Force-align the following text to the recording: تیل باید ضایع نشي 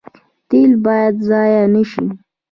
تیل 0.49 0.71
باید 0.85 1.15
ضایع 1.29 1.65
نشي 1.73 2.05